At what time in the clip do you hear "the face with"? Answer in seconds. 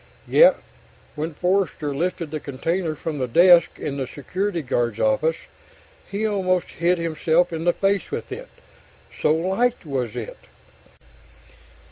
7.65-8.31